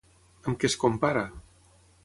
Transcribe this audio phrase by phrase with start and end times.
[0.51, 1.23] Amb què es compara?